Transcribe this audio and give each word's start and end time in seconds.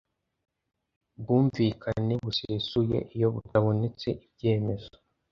bwumvikane 1.19 2.13
busesuye 2.23 2.97
iyo 3.15 3.27
butabonetse 3.35 4.07
ibyemezo 4.25 4.93